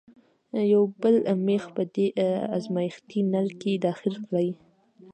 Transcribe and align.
یو 0.73 0.83
بل 1.01 1.15
میخ 1.47 1.63
په 1.75 1.83
دې 1.95 2.07
ازمیښتي 2.57 3.19
نل 3.33 3.47
کې 3.61 3.81
داخل 3.87 4.13
کړئ. 4.25 4.49